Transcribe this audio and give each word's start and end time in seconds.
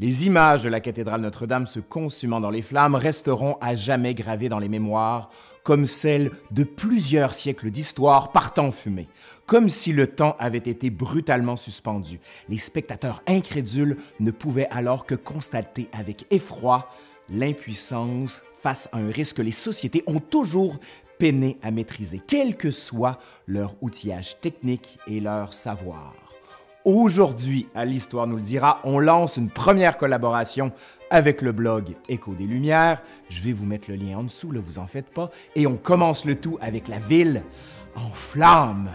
Les 0.00 0.26
images 0.26 0.64
de 0.64 0.68
la 0.68 0.80
cathédrale 0.80 1.20
Notre-Dame 1.20 1.68
se 1.68 1.78
consumant 1.78 2.40
dans 2.40 2.50
les 2.50 2.62
flammes 2.62 2.96
resteront 2.96 3.56
à 3.60 3.76
jamais 3.76 4.12
gravées 4.12 4.48
dans 4.48 4.58
les 4.58 4.68
mémoires, 4.68 5.30
comme 5.62 5.86
celles 5.86 6.32
de 6.50 6.64
plusieurs 6.64 7.32
siècles 7.32 7.70
d'histoire 7.70 8.32
partant 8.32 8.72
fumée, 8.72 9.06
comme 9.46 9.68
si 9.68 9.92
le 9.92 10.08
temps 10.08 10.34
avait 10.40 10.58
été 10.58 10.90
brutalement 10.90 11.56
suspendu. 11.56 12.18
Les 12.48 12.58
spectateurs 12.58 13.22
incrédules 13.28 13.96
ne 14.18 14.32
pouvaient 14.32 14.68
alors 14.72 15.06
que 15.06 15.14
constater 15.14 15.88
avec 15.92 16.26
effroi 16.32 16.88
l'impuissance 17.30 18.42
face 18.64 18.88
à 18.90 18.98
un 18.98 19.10
risque 19.12 19.36
que 19.36 19.42
les 19.42 19.52
sociétés 19.52 20.02
ont 20.08 20.18
toujours 20.18 20.80
peiné 21.20 21.56
à 21.62 21.70
maîtriser, 21.70 22.20
quel 22.26 22.56
que 22.56 22.72
soit 22.72 23.20
leur 23.46 23.76
outillage 23.80 24.40
technique 24.40 24.98
et 25.06 25.20
leur 25.20 25.54
savoir. 25.54 26.23
Aujourd'hui, 26.84 27.66
à 27.74 27.86
l'Histoire 27.86 28.26
nous 28.26 28.36
le 28.36 28.42
dira, 28.42 28.80
on 28.84 28.98
lance 28.98 29.38
une 29.38 29.48
première 29.48 29.96
collaboration 29.96 30.70
avec 31.08 31.40
le 31.40 31.52
blog 31.52 31.96
Écho 32.10 32.34
des 32.34 32.44
Lumières. 32.44 33.00
Je 33.30 33.40
vais 33.40 33.52
vous 33.52 33.64
mettre 33.64 33.90
le 33.90 33.96
lien 33.96 34.18
en 34.18 34.24
dessous, 34.24 34.52
ne 34.52 34.58
vous 34.58 34.78
en 34.78 34.86
faites 34.86 35.08
pas. 35.08 35.30
Et 35.56 35.66
on 35.66 35.76
commence 35.76 36.26
le 36.26 36.34
tout 36.34 36.58
avec 36.60 36.88
la 36.88 36.98
ville 36.98 37.42
en 37.96 38.10
flammes. 38.10 38.90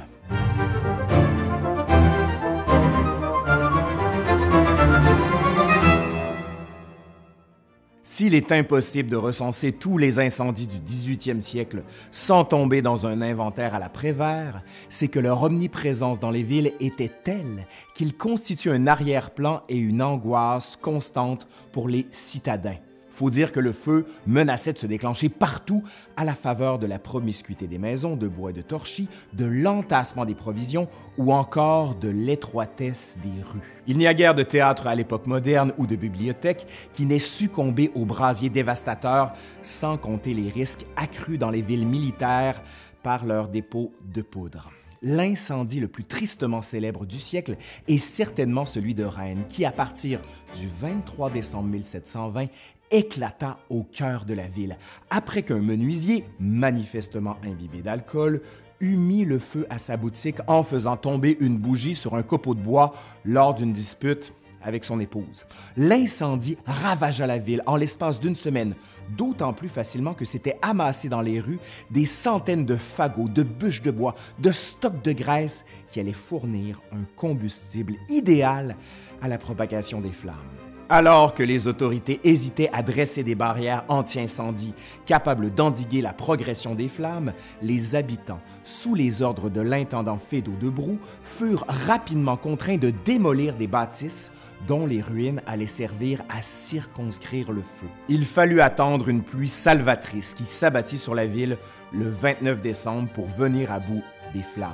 S'il 8.12 8.34
est 8.34 8.52
impossible 8.52 9.08
de 9.08 9.16
recenser 9.16 9.72
tous 9.72 10.00
les 10.00 10.18
incendies 10.18 10.66
du 10.66 10.80
18e 10.80 11.42
siècle 11.42 11.84
sans 12.10 12.44
tomber 12.44 12.82
dans 12.82 13.06
un 13.06 13.22
inventaire 13.22 13.76
à 13.76 13.80
la 13.80 13.88
Prévert, 13.88 14.64
c'est 14.90 15.10
que 15.10 15.20
leur 15.20 15.44
omniprésence 15.44 16.20
dans 16.20 16.32
les 16.32 16.42
villes 16.42 16.74
était 16.80 17.12
telle 17.24 17.68
qu'ils 17.94 18.18
constituent 18.18 18.72
un 18.72 18.88
arrière-plan 18.88 19.62
et 19.70 19.78
une 19.78 20.02
angoisse 20.02 20.76
constante 20.76 21.48
pour 21.72 21.88
les 21.88 22.08
citadins 22.10 22.80
faut 23.20 23.30
dire 23.30 23.52
que 23.52 23.60
le 23.60 23.74
feu 23.74 24.06
menaçait 24.28 24.72
de 24.72 24.78
se 24.78 24.88
déclencher 24.88 25.28
partout 25.28 25.84
à 26.16 26.24
la 26.24 26.34
faveur 26.34 26.80
de 26.80 26.88
la 26.88 27.00
promiscuité 27.00 27.68
des 27.68 27.78
maisons 27.78 28.16
de 28.16 28.30
bois 28.30 28.52
et 28.52 28.54
de 28.54 28.62
torchis, 28.62 29.10
de 29.34 29.44
l'entassement 29.44 30.24
des 30.24 30.36
provisions 30.36 30.88
ou 31.18 31.34
encore 31.34 31.96
de 31.96 32.08
l'étroitesse 32.08 33.18
des 33.22 33.44
rues. 33.44 33.60
Il 33.88 33.98
n'y 33.98 34.08
a 34.08 34.14
guère 34.14 34.36
de 34.36 34.44
théâtre 34.44 34.88
à 34.88 34.96
l'époque 34.96 35.28
moderne 35.28 35.74
ou 35.78 35.86
de 35.86 35.98
bibliothèque 35.98 36.66
qui 36.94 37.06
n'ait 37.06 37.20
succombé 37.20 37.92
aux 37.94 38.06
brasiers 38.06 38.50
dévastateurs, 38.50 39.34
sans 39.64 39.98
compter 39.98 40.34
les 40.34 40.50
risques 40.50 40.86
accrus 40.96 41.38
dans 41.38 41.52
les 41.52 41.62
villes 41.62 41.88
militaires 41.88 42.62
par 43.04 43.26
leurs 43.26 43.50
dépôts 43.50 43.92
de 44.02 44.22
poudre. 44.22 44.72
L'incendie 45.02 45.80
le 45.82 45.88
plus 45.90 46.04
tristement 46.06 46.62
célèbre 46.62 47.06
du 47.06 47.20
siècle 47.20 47.58
est 47.88 47.98
certainement 47.98 48.66
celui 48.66 48.96
de 48.96 49.04
Rennes, 49.04 49.46
qui, 49.50 49.66
à 49.66 49.72
partir 49.72 50.22
du 50.58 50.68
23 50.80 51.30
décembre 51.32 51.68
1720, 51.70 52.48
éclata 52.92 53.60
au 53.70 53.84
cœur 53.84 54.26
de 54.26 54.34
la 54.34 54.48
ville, 54.48 54.78
après 55.10 55.44
qu'un 55.44 55.60
menuisier, 55.60 56.26
manifestement 56.40 57.38
imbibé 57.44 57.82
d'alcool, 57.82 58.42
eut 58.82 58.96
mis 58.96 59.26
le 59.26 59.40
feu 59.40 59.66
à 59.70 59.78
sa 59.78 59.98
boutique 59.98 60.38
en 60.48 60.64
faisant 60.64 60.98
tomber 60.98 61.38
une 61.40 61.58
bougie 61.58 61.96
sur 61.96 62.16
un 62.16 62.24
copeau 62.24 62.56
de 62.56 62.62
bois 62.62 62.94
lors 63.26 63.54
d'une 63.54 63.74
dispute 63.74 64.34
avec 64.62 64.84
son 64.84 65.00
épouse. 65.00 65.46
L'incendie 65.78 66.58
ravagea 66.66 67.26
la 67.28 67.38
ville 67.38 67.64
en 67.66 67.76
l'espace 67.76 68.20
d'une 68.20 68.36
semaine, 68.36 68.76
d'autant 69.18 69.54
plus 69.54 69.70
facilement 69.70 70.14
que 70.14 70.26
s'étaient 70.26 70.58
amassés 70.62 71.10
dans 71.10 71.22
les 71.22 71.40
rues 71.40 71.60
des 71.92 72.06
centaines 72.06 72.66
de 72.66 72.76
fagots, 72.76 73.30
de 73.30 73.44
bûches 73.44 73.82
de 73.82 73.92
bois, 73.92 74.16
de 74.40 74.52
stocks 74.52 75.02
de 75.04 75.14
graisse 75.14 75.66
qui 75.90 76.00
allaient 76.00 76.14
fournir 76.14 76.82
un 76.92 77.04
combustible 77.16 77.96
idéal 78.10 78.76
à 79.22 79.28
la 79.28 79.38
propagation 79.38 80.02
des 80.02 80.10
flammes. 80.10 80.69
Alors 80.92 81.36
que 81.36 81.44
les 81.44 81.68
autorités 81.68 82.20
hésitaient 82.24 82.72
à 82.74 82.82
dresser 82.82 83.22
des 83.22 83.36
barrières 83.36 83.84
anti-incendie 83.90 84.74
capables 85.06 85.54
d'endiguer 85.54 86.02
la 86.02 86.14
progression 86.14 86.74
des 86.74 86.88
flammes, 86.88 87.32
les 87.62 87.94
habitants, 87.94 88.42
sous 88.64 88.96
les 88.96 89.22
ordres 89.22 89.52
de 89.52 89.62
l'intendant 89.62 90.18
Fédot 90.18 90.56
de 90.60 90.68
Brou, 90.68 90.98
furent 91.22 91.66
rapidement 91.68 92.38
contraints 92.38 92.78
de 92.78 92.92
démolir 93.06 93.54
des 93.54 93.68
bâtisses 93.68 94.32
dont 94.68 94.88
les 94.88 95.02
ruines 95.02 95.44
allaient 95.46 95.68
servir 95.68 96.24
à 96.28 96.42
circonscrire 96.42 97.52
le 97.52 97.62
feu. 97.62 97.88
Il 98.08 98.26
fallut 98.26 98.60
attendre 98.60 99.10
une 99.10 99.22
pluie 99.22 99.48
salvatrice 99.48 100.34
qui 100.34 100.46
s'abattit 100.46 100.98
sur 100.98 101.14
la 101.14 101.28
ville 101.28 101.60
le 101.94 102.10
29 102.10 102.64
décembre 102.64 103.10
pour 103.14 103.28
venir 103.28 103.72
à 103.72 103.80
bout 103.80 104.02
des 104.34 104.42
flammes. 104.42 104.74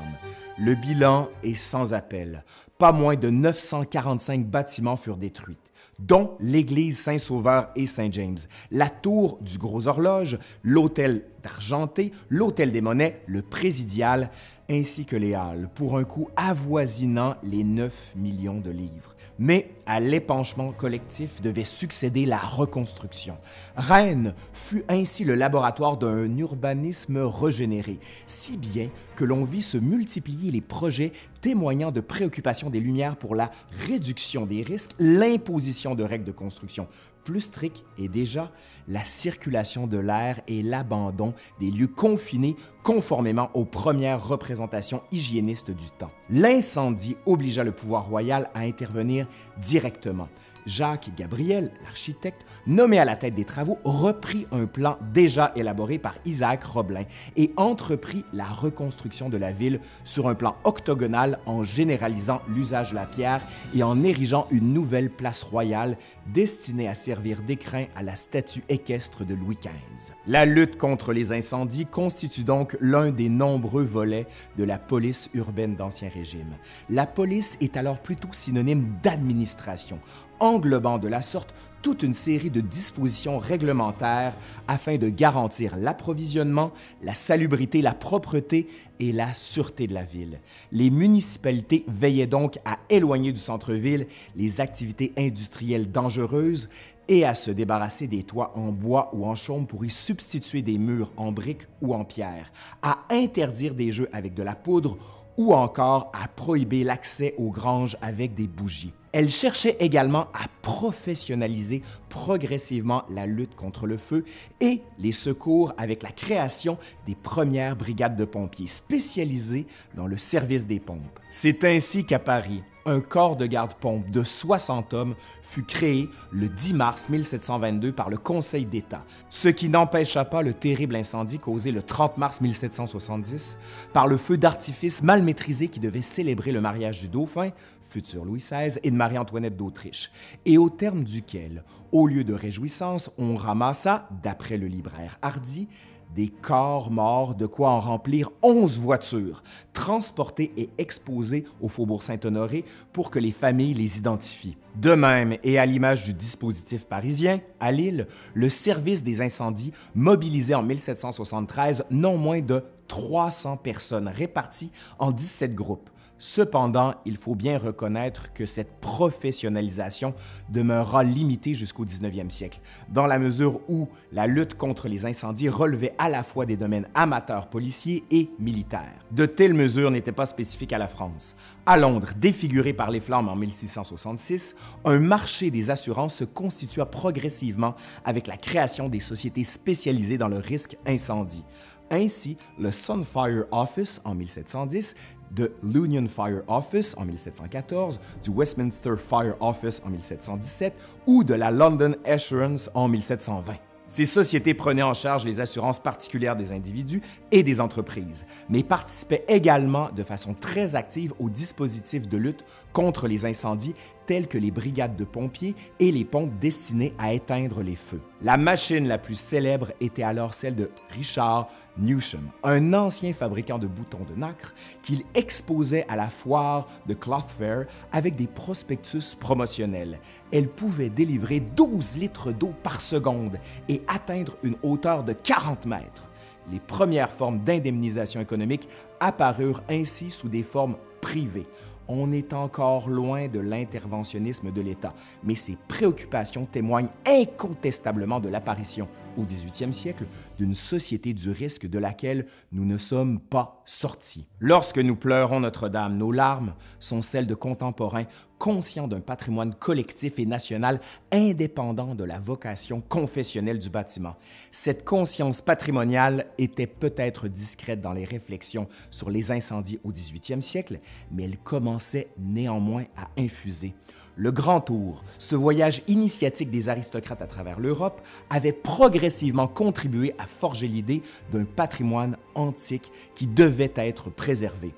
Le 0.57 0.75
bilan 0.75 1.27
est 1.43 1.55
sans 1.55 1.93
appel. 1.93 2.45
Pas 2.77 2.91
moins 2.91 3.15
de 3.15 3.29
945 3.29 4.45
bâtiments 4.45 4.97
furent 4.97 5.15
détruits 5.15 5.57
dont 5.99 6.35
l'église 6.39 6.99
Saint-Sauveur 6.99 7.69
et 7.75 7.85
Saint-James, 7.85 8.37
la 8.71 8.89
tour 8.89 9.37
du 9.41 9.57
Gros 9.57 9.87
Horloge, 9.87 10.37
l'hôtel 10.63 11.23
d'Argenté, 11.43 12.11
l'hôtel 12.29 12.71
des 12.71 12.81
Monnaies, 12.81 13.21
le 13.27 13.41
Présidial, 13.41 14.31
ainsi 14.69 15.05
que 15.05 15.15
les 15.15 15.35
Halles, 15.35 15.69
pour 15.75 15.97
un 15.97 16.03
coût 16.03 16.29
avoisinant 16.35 17.35
les 17.43 17.63
9 17.63 18.13
millions 18.15 18.59
de 18.59 18.71
livres. 18.71 19.15
Mais 19.37 19.71
à 19.85 19.99
l'épanchement 19.99 20.71
collectif 20.71 21.41
devait 21.41 21.65
succéder 21.65 22.25
la 22.25 22.37
reconstruction. 22.37 23.37
Rennes 23.75 24.33
fut 24.53 24.85
ainsi 24.87 25.23
le 25.23 25.35
laboratoire 25.35 25.97
d'un 25.97 26.35
urbanisme 26.37 27.17
régénéré, 27.17 27.99
si 28.25 28.57
bien 28.57 28.89
que 29.15 29.25
l'on 29.25 29.43
vit 29.43 29.61
se 29.61 29.77
multiplier 29.77 30.51
les 30.51 30.61
projets 30.61 31.11
témoignant 31.41 31.91
de 31.91 31.99
préoccupations 31.99 32.64
des 32.69 32.79
Lumières 32.79 33.17
pour 33.17 33.35
la 33.35 33.51
réduction 33.87 34.45
des 34.45 34.63
risques, 34.63 34.91
l'imposition 34.99 35.95
de 35.95 36.03
règles 36.03 36.25
de 36.25 36.31
construction 36.31 36.87
plus 37.25 37.41
strictes 37.41 37.83
et 37.97 38.07
déjà 38.07 38.51
la 38.87 39.03
circulation 39.03 39.87
de 39.87 39.97
l'air 39.97 40.39
et 40.47 40.61
l'abandon 40.61 41.33
des 41.59 41.71
lieux 41.71 41.87
confinés 41.87 42.55
conformément 42.83 43.49
aux 43.53 43.65
premières 43.65 44.25
représentations 44.25 45.01
hygiénistes 45.11 45.71
du 45.71 45.89
temps. 45.97 46.11
L'incendie 46.29 47.17
obligea 47.25 47.63
le 47.63 47.71
pouvoir 47.71 48.07
royal 48.07 48.49
à 48.53 48.59
intervenir 48.59 49.27
directement. 49.57 50.29
Jacques 50.65 51.09
Gabriel, 51.15 51.71
l'architecte, 51.83 52.45
nommé 52.65 52.97
à 52.97 53.05
la 53.05 53.15
tête 53.15 53.35
des 53.35 53.45
travaux, 53.45 53.77
reprit 53.83 54.47
un 54.51 54.65
plan 54.65 54.97
déjà 55.13 55.51
élaboré 55.55 55.99
par 55.99 56.15
Isaac 56.25 56.63
Roblin 56.63 57.03
et 57.35 57.51
entreprit 57.55 58.25
la 58.33 58.45
reconstruction 58.45 59.29
de 59.29 59.37
la 59.37 59.51
ville 59.51 59.79
sur 60.03 60.27
un 60.27 60.35
plan 60.35 60.55
octogonal 60.63 61.39
en 61.45 61.63
généralisant 61.63 62.41
l'usage 62.49 62.91
de 62.91 62.95
la 62.95 63.05
pierre 63.05 63.41
et 63.75 63.83
en 63.83 64.03
érigeant 64.03 64.47
une 64.51 64.73
nouvelle 64.73 65.09
place 65.09 65.43
royale 65.43 65.97
destinée 66.27 66.87
à 66.87 66.95
servir 66.95 67.41
d'écrin 67.41 67.85
à 67.95 68.01
la 68.01 68.15
statue 68.15 68.63
équestre 68.69 69.23
de 69.23 69.35
Louis 69.35 69.57
XV. 69.61 70.13
La 70.27 70.45
lutte 70.45 70.77
contre 70.77 71.13
les 71.13 71.31
incendies 71.31 71.85
constitue 71.85 72.43
donc 72.43 72.75
l'un 72.81 73.11
des 73.11 73.29
nombreux 73.29 73.83
volets 73.83 74.27
de 74.57 74.63
la 74.63 74.79
police 74.79 75.29
urbaine 75.33 75.75
d'Ancien 75.75 76.09
Régime. 76.09 76.55
La 76.89 77.05
police 77.05 77.57
est 77.61 77.77
alors 77.77 77.99
plutôt 77.99 78.29
synonyme 78.31 78.95
d'administration 79.03 79.99
englobant 80.39 80.97
de 80.97 81.07
la 81.07 81.21
sorte 81.21 81.53
toute 81.85 82.01
une 82.01 82.13
série 82.13 82.49
de 82.49 82.61
dispositions 82.61 83.37
réglementaires 83.37 84.33
afin 84.67 84.97
de 84.97 85.07
garantir 85.07 85.77
l'approvisionnement, 85.77 86.71
la 87.03 87.13
salubrité, 87.13 87.83
la 87.83 87.93
propreté 87.93 88.67
et 88.99 89.11
la 89.11 89.35
sûreté 89.35 89.85
de 89.85 89.93
la 89.93 90.03
ville. 90.03 90.39
Les 90.71 90.89
municipalités 90.89 91.85
veillaient 91.87 92.25
donc 92.25 92.57
à 92.65 92.79
éloigner 92.89 93.31
du 93.31 93.39
centre-ville 93.39 94.07
les 94.35 94.61
activités 94.61 95.13
industrielles 95.15 95.91
dangereuses 95.91 96.69
et 97.07 97.23
à 97.23 97.35
se 97.35 97.51
débarrasser 97.51 98.07
des 98.07 98.23
toits 98.23 98.53
en 98.55 98.71
bois 98.71 99.11
ou 99.13 99.27
en 99.27 99.35
chaume 99.35 99.67
pour 99.67 99.85
y 99.85 99.91
substituer 99.91 100.63
des 100.63 100.79
murs 100.79 101.13
en 101.17 101.31
briques 101.31 101.67
ou 101.81 101.93
en 101.93 102.03
pierre, 102.03 102.51
à 102.81 103.05
interdire 103.11 103.75
des 103.75 103.91
jeux 103.91 104.09
avec 104.11 104.33
de 104.33 104.41
la 104.41 104.55
poudre 104.55 104.97
ou 105.37 105.53
encore 105.53 106.11
à 106.13 106.27
prohiber 106.27 106.83
l'accès 106.83 107.35
aux 107.37 107.49
granges 107.49 107.97
avec 108.01 108.35
des 108.35 108.47
bougies. 108.47 108.93
Elle 109.11 109.29
cherchait 109.29 109.77
également 109.79 110.27
à 110.33 110.47
professionnaliser 110.61 111.81
progressivement 112.09 113.03
la 113.09 113.25
lutte 113.25 113.55
contre 113.55 113.87
le 113.87 113.95
feu 113.95 114.25
et 114.59 114.81
les 114.99 115.13
secours 115.13 115.73
avec 115.77 116.03
la 116.03 116.11
création 116.11 116.77
des 117.07 117.15
premières 117.15 117.77
brigades 117.77 118.17
de 118.17 118.25
pompiers 118.25 118.67
spécialisées 118.67 119.67
dans 119.93 120.07
le 120.07 120.17
service 120.17 120.67
des 120.67 120.81
pompes. 120.81 121.19
C'est 121.29 121.63
ainsi 121.63 122.03
qu'à 122.03 122.19
Paris, 122.19 122.61
un 122.85 122.99
corps 122.99 123.35
de 123.35 123.45
garde-pompe 123.45 124.09
de 124.09 124.23
60 124.23 124.93
hommes 124.93 125.15
fut 125.41 125.63
créé 125.63 126.09
le 126.31 126.47
10 126.47 126.73
mars 126.75 127.09
1722 127.09 127.91
par 127.91 128.09
le 128.09 128.17
Conseil 128.17 128.65
d'État, 128.65 129.03
ce 129.29 129.49
qui 129.49 129.69
n'empêcha 129.69 130.25
pas 130.25 130.41
le 130.41 130.53
terrible 130.53 130.95
incendie 130.95 131.39
causé 131.39 131.71
le 131.71 131.81
30 131.81 132.17
mars 132.17 132.41
1770 132.41 133.57
par 133.93 134.07
le 134.07 134.17
feu 134.17 134.37
d'artifice 134.37 135.03
mal 135.03 135.23
maîtrisé 135.23 135.67
qui 135.67 135.79
devait 135.79 136.01
célébrer 136.01 136.51
le 136.51 136.61
mariage 136.61 136.99
du 137.01 137.07
dauphin 137.07 137.51
futur 137.95 138.25
Louis 138.25 138.39
XVI, 138.39 138.77
et 138.83 138.91
de 138.91 138.95
Marie-Antoinette 138.95 139.55
d'Autriche, 139.55 140.11
et 140.45 140.57
au 140.57 140.69
terme 140.69 141.05
duquel, 141.05 141.63
au 141.93 142.07
lieu 142.07 142.25
de 142.25 142.33
réjouissance, 142.33 143.09
on 143.17 143.35
ramassa, 143.35 144.09
d'après 144.21 144.57
le 144.57 144.67
libraire 144.67 145.17
Hardy, 145.21 145.69
des 146.15 146.29
corps 146.29 146.89
morts, 146.91 147.35
de 147.35 147.45
quoi 147.45 147.69
en 147.69 147.79
remplir 147.79 148.31
11 148.41 148.79
voitures, 148.79 149.43
transportées 149.73 150.53
et 150.55 150.69
exposées 150.77 151.43
au 151.61 151.67
Faubourg 151.67 152.03
Saint-Honoré 152.03 152.63
pour 152.93 153.11
que 153.11 153.19
les 153.19 153.31
familles 153.31 153.73
les 153.73 153.97
identifient. 153.97 154.57
De 154.75 154.93
même, 154.93 155.37
et 155.43 155.59
à 155.59 155.65
l'image 155.65 156.03
du 156.03 156.13
dispositif 156.13 156.85
parisien, 156.85 157.41
à 157.59 157.71
Lille, 157.71 158.07
le 158.33 158.49
service 158.49 159.03
des 159.03 159.21
incendies 159.21 159.73
mobilisait 159.93 160.55
en 160.55 160.63
1773 160.63 161.85
non 161.91 162.17
moins 162.17 162.41
de 162.41 162.63
300 162.87 163.57
personnes 163.57 164.07
réparties 164.07 164.71
en 164.99 165.11
17 165.11 165.53
groupes. 165.53 165.89
Cependant, 166.17 166.95
il 167.05 167.17
faut 167.17 167.35
bien 167.35 167.57
reconnaître 167.57 168.31
que 168.33 168.45
cette 168.45 168.79
professionnalisation 168.79 170.13
demeurera 170.49 171.03
limitée 171.03 171.55
jusqu'au 171.55 171.85
19e 171.85 172.29
siècle, 172.29 172.61
dans 172.89 173.05
la 173.05 173.19
mesure 173.19 173.59
où 173.67 173.89
la 174.13 174.25
lutte 174.25 174.55
contre 174.55 174.87
les 174.87 175.05
incendies 175.05 175.49
relevait 175.49 175.93
à 175.97 176.07
la 176.07 176.23
fois 176.23 176.45
des 176.45 176.55
domaines 176.55 176.87
amateurs 176.95 177.47
policiers 177.47 178.05
et 178.11 178.29
militaires. 178.39 178.99
De 179.11 179.25
telles 179.25 179.53
mesures 179.53 179.91
n'étaient 179.91 180.11
pas 180.13 180.25
spécifiques 180.25 180.73
à 180.73 180.77
la 180.77 180.87
France. 180.87 181.35
À 181.65 181.77
Londres, 181.77 182.09
défiguré 182.15 182.73
par 182.73 182.91
les 182.91 182.99
flammes 182.99 183.27
en 183.27 183.35
1666, 183.35 184.55
un 184.85 184.99
marché 184.99 185.51
des 185.51 185.69
assurances 185.69 186.15
se 186.15 186.23
constitua 186.23 186.85
progressivement 186.85 187.75
avec 188.05 188.27
la 188.27 188.37
création 188.37 188.87
des 188.87 188.99
sociétés 188.99 189.43
spécialisées 189.43 190.17
dans 190.17 190.27
le 190.27 190.37
risque 190.37 190.77
incendie. 190.85 191.43
Ainsi, 191.91 192.37
le 192.59 192.71
Sunfire 192.71 193.45
Office 193.51 194.01
en 194.03 194.15
1710 194.15 194.95
de 195.31 195.51
l'Union 195.63 196.07
Fire 196.07 196.41
Office 196.47 196.95
en 196.97 197.05
1714, 197.05 197.99
du 198.23 198.29
Westminster 198.29 198.95
Fire 198.97 199.35
Office 199.39 199.81
en 199.85 199.89
1717 199.89 200.73
ou 201.07 201.23
de 201.23 201.33
la 201.33 201.51
London 201.51 201.95
Assurance 202.05 202.69
en 202.73 202.87
1720. 202.87 203.55
Ces 203.87 204.05
sociétés 204.05 204.55
prenaient 204.55 204.81
en 204.81 204.95
charge 204.95 205.25
les 205.25 205.39
assurances 205.39 205.79
particulières 205.79 206.35
des 206.35 206.51
individus 206.51 207.03
et 207.31 207.43
des 207.43 207.61
entreprises, 207.61 208.25
mais 208.49 208.63
participaient 208.63 209.23
également 209.27 209.91
de 209.91 210.01
façon 210.01 210.33
très 210.33 210.75
active 210.75 211.13
aux 211.19 211.29
dispositifs 211.29 212.07
de 212.07 212.17
lutte 212.17 212.43
contre 212.73 213.07
les 213.07 213.25
incendies 213.25 213.75
tels 214.05 214.27
que 214.27 214.37
les 214.37 214.51
brigades 214.51 214.95
de 214.95 215.03
pompiers 215.03 215.55
et 215.79 215.91
les 215.91 216.05
pompes 216.05 216.37
destinées 216.39 216.93
à 216.97 217.13
éteindre 217.13 217.61
les 217.61 217.75
feux. 217.75 218.01
La 218.21 218.37
machine 218.37 218.87
la 218.87 218.97
plus 218.97 219.19
célèbre 219.19 219.71
était 219.81 220.03
alors 220.03 220.33
celle 220.33 220.55
de 220.55 220.69
Richard 220.91 221.49
Newsham, 221.77 222.29
un 222.43 222.73
ancien 222.73 223.13
fabricant 223.13 223.57
de 223.57 223.67
boutons 223.67 224.05
de 224.09 224.17
nacre 224.17 224.53
qu'il 224.81 225.03
exposait 225.13 225.85
à 225.89 225.95
la 225.95 226.07
foire 226.07 226.67
de 226.87 226.93
Cloth 226.93 227.29
Fair 227.37 227.65
avec 227.91 228.15
des 228.15 228.27
prospectus 228.27 229.15
promotionnels. 229.15 229.99
Elle 230.31 230.47
pouvait 230.47 230.89
délivrer 230.89 231.41
12 231.41 231.97
litres 231.97 232.31
d'eau 232.31 232.53
par 232.63 232.79
seconde 232.79 233.37
et 233.67 233.81
atteindre 233.87 234.37
une 234.43 234.55
hauteur 234.63 235.03
de 235.03 235.13
40 235.13 235.65
mètres. 235.65 236.09
Les 236.51 236.59
premières 236.59 237.09
formes 237.09 237.39
d'indemnisation 237.39 238.21
économique 238.21 238.69
apparurent 238.99 239.63
ainsi 239.69 240.11
sous 240.11 240.29
des 240.29 240.43
formes 240.43 240.77
privées 241.01 241.47
on 241.87 242.11
est 242.11 242.33
encore 242.33 242.89
loin 242.89 243.27
de 243.27 243.39
l'interventionnisme 243.39 244.51
de 244.51 244.61
l'État, 244.61 244.93
mais 245.23 245.35
ces 245.35 245.57
préoccupations 245.67 246.45
témoignent 246.45 246.89
incontestablement 247.05 248.19
de 248.19 248.29
l'apparition, 248.29 248.87
au 249.17 249.23
18e 249.23 249.71
siècle, 249.71 250.05
d'une 250.37 250.53
société 250.53 251.13
du 251.13 251.31
risque 251.31 251.67
de 251.67 251.79
laquelle 251.79 252.25
nous 252.51 252.65
ne 252.65 252.77
sommes 252.77 253.19
pas 253.19 253.61
sortis. 253.65 254.27
Lorsque 254.39 254.79
nous 254.79 254.95
pleurons 254.95 255.39
Notre-Dame, 255.39 255.97
nos 255.97 256.11
larmes 256.11 256.53
sont 256.79 257.01
celles 257.01 257.27
de 257.27 257.35
contemporains 257.35 258.05
conscients 258.37 258.87
d'un 258.87 258.99
patrimoine 258.99 259.53
collectif 259.53 260.19
et 260.19 260.25
national 260.25 260.81
indépendant 261.11 261.95
de 261.95 262.03
la 262.03 262.19
vocation 262.19 262.81
confessionnelle 262.81 263.59
du 263.59 263.69
bâtiment. 263.69 264.15
Cette 264.51 264.85
conscience 264.85 265.41
patrimoniale 265.41 266.27
était 266.37 266.67
peut-être 266.67 267.27
discrète 267.27 267.81
dans 267.81 267.93
les 267.93 268.05
réflexions 268.05 268.67
sur 268.89 269.09
les 269.09 269.31
incendies 269.31 269.79
au 269.83 269.91
18e 269.91 270.41
siècle, 270.41 270.79
mais 271.11 271.23
elle 271.23 271.37
commençait 271.37 272.09
néanmoins 272.17 272.85
à 272.97 273.07
infuser. 273.19 273.73
Le 274.17 274.31
Grand 274.31 274.61
Tour, 274.61 275.03
ce 275.17 275.35
voyage 275.35 275.81
initiatique 275.87 276.49
des 276.49 276.69
aristocrates 276.69 277.21
à 277.21 277.27
travers 277.27 277.59
l'Europe, 277.59 278.01
avait 278.29 278.53
progressivement 278.53 279.47
contribué 279.47 280.13
à 280.17 280.25
forger 280.25 280.67
l'idée 280.67 281.01
d'un 281.33 281.43
patrimoine 281.43 282.17
antique 282.33 282.91
qui 283.13 283.27
devait 283.27 283.73
être 283.75 284.09
préservé 284.09 284.73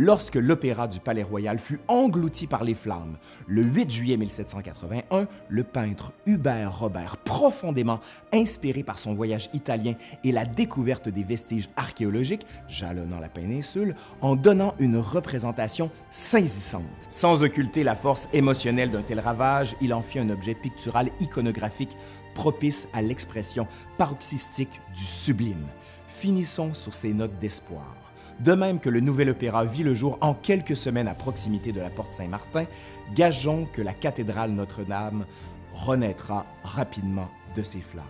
lorsque 0.00 0.36
l'opéra 0.36 0.88
du 0.88 0.98
Palais 0.98 1.22
Royal 1.22 1.58
fut 1.58 1.78
englouti 1.86 2.46
par 2.46 2.64
les 2.64 2.72
flammes. 2.72 3.18
Le 3.46 3.62
8 3.62 3.90
juillet 3.90 4.16
1781, 4.16 5.26
le 5.50 5.62
peintre 5.62 6.12
Hubert 6.24 6.78
Robert, 6.78 7.18
profondément 7.18 8.00
inspiré 8.32 8.82
par 8.82 8.98
son 8.98 9.12
voyage 9.12 9.50
italien 9.52 9.92
et 10.24 10.32
la 10.32 10.46
découverte 10.46 11.10
des 11.10 11.22
vestiges 11.22 11.68
archéologiques 11.76 12.46
jalonnant 12.66 13.20
la 13.20 13.28
péninsule, 13.28 13.94
en 14.22 14.36
donnant 14.36 14.74
une 14.78 14.96
représentation 14.96 15.90
saisissante. 16.10 16.84
Sans 17.10 17.44
occulter 17.44 17.84
la 17.84 17.94
force 17.94 18.30
émotionnelle 18.32 18.90
d'un 18.90 19.02
tel 19.02 19.20
ravage, 19.20 19.76
il 19.82 19.92
en 19.92 20.00
fit 20.00 20.18
un 20.18 20.30
objet 20.30 20.54
pictural 20.54 21.10
iconographique 21.20 21.94
propice 22.34 22.88
à 22.94 23.02
l'expression 23.02 23.66
paroxystique 23.98 24.80
du 24.94 25.04
sublime. 25.04 25.66
Finissons 26.06 26.72
sur 26.72 26.94
ces 26.94 27.12
notes 27.12 27.38
d'espoir. 27.38 28.09
De 28.40 28.54
même 28.54 28.80
que 28.80 28.88
le 28.88 29.00
nouvel 29.00 29.28
opéra 29.28 29.64
vit 29.64 29.82
le 29.82 29.92
jour 29.92 30.16
en 30.22 30.32
quelques 30.32 30.76
semaines 30.76 31.08
à 31.08 31.14
proximité 31.14 31.72
de 31.72 31.80
la 31.80 31.90
porte 31.90 32.10
Saint-Martin, 32.10 32.64
gageons 33.14 33.66
que 33.70 33.82
la 33.82 33.92
cathédrale 33.92 34.52
Notre-Dame 34.52 35.26
renaîtra 35.74 36.46
rapidement 36.64 37.28
de 37.54 37.62
ses 37.62 37.80
flammes. 37.80 38.04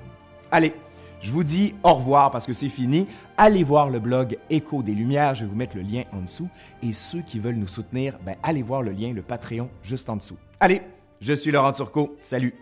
Allez, 0.52 0.72
je 1.20 1.32
vous 1.32 1.42
dis 1.42 1.74
au 1.82 1.94
revoir 1.94 2.30
parce 2.30 2.46
que 2.46 2.52
c'est 2.52 2.68
fini. 2.68 3.08
Allez 3.36 3.64
voir 3.64 3.90
le 3.90 3.98
blog 3.98 4.38
Écho 4.50 4.82
des 4.84 4.94
Lumières, 4.94 5.34
je 5.34 5.44
vais 5.44 5.50
vous 5.50 5.56
mettre 5.56 5.76
le 5.76 5.82
lien 5.82 6.04
en 6.12 6.22
dessous. 6.22 6.48
Et 6.82 6.92
ceux 6.92 7.22
qui 7.22 7.40
veulent 7.40 7.56
nous 7.56 7.66
soutenir, 7.66 8.16
ben, 8.24 8.36
allez 8.42 8.62
voir 8.62 8.82
le 8.82 8.92
lien, 8.92 9.12
le 9.12 9.22
Patreon, 9.22 9.68
juste 9.82 10.08
en 10.08 10.16
dessous. 10.16 10.36
Allez, 10.60 10.82
je 11.20 11.32
suis 11.32 11.50
Laurent 11.50 11.72
Turcot. 11.72 12.16
Salut! 12.20 12.54